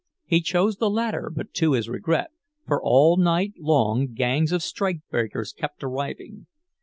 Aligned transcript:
He 0.25 0.41
chose 0.41 0.77
the 0.77 0.89
latter, 0.89 1.31
but 1.31 1.53
to 1.53 1.73
his 1.73 1.87
regret, 1.87 2.31
for 2.65 2.81
all 2.83 3.17
night 3.17 3.53
long 3.59 4.07
gangs 4.13 4.51
of 4.51 4.63
strikebreakers 4.63 5.53
kept 5.55 5.83
arriving. 5.83 6.47